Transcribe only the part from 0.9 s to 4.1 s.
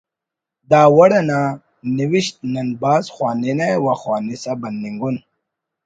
وڑ انا نوشت نن بھاز خواننہ و